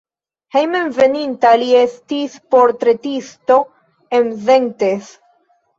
Hejmenveninta 0.55 1.51
li 1.65 1.69
estis 1.81 2.41
portretisto 2.57 3.61
en 4.21 4.37
Szentes. 4.51 5.17